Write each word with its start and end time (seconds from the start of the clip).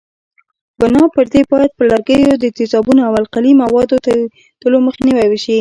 بنا 0.79 1.03
پر 1.15 1.25
دې 1.33 1.41
باید 1.51 1.71
پر 1.77 1.85
لرګیو 1.91 2.33
د 2.39 2.45
تیزابونو 2.57 3.01
او 3.07 3.13
القلي 3.21 3.53
موادو 3.61 4.03
توېدلو 4.05 4.77
مخنیوی 4.87 5.25
وشي. 5.29 5.49